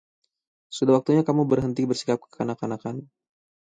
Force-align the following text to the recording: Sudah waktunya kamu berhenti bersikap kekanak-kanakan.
Sudah 0.75 0.93
waktunya 0.97 1.21
kamu 1.27 1.43
berhenti 1.51 1.81
bersikap 1.89 2.17
kekanak-kanakan. 2.25 2.95